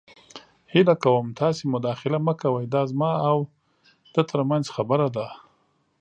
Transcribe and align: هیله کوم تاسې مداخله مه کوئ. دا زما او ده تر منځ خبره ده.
هیله 0.73 0.95
کوم 1.03 1.25
تاسې 1.39 1.63
مداخله 1.73 2.17
مه 2.27 2.33
کوئ. 2.41 2.65
دا 2.73 2.81
زما 2.91 3.11
او 3.29 3.37
ده 4.13 4.21
تر 4.31 4.41
منځ 4.49 4.65
خبره 4.75 5.07
ده. 5.15 5.27